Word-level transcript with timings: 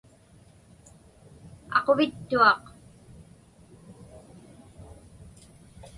Aquvittuaq. 1.79 2.63